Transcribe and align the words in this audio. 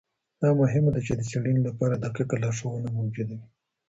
دا 0.41 0.49
مهمه 0.61 0.89
ده 0.95 0.99
چي 1.05 1.13
د 1.15 1.21
څېړنې 1.29 1.61
لپاره 1.67 2.01
دقیقه 2.05 2.35
لارښوونه 2.43 2.89
موجوده 2.97 3.33
وي. 3.39 3.47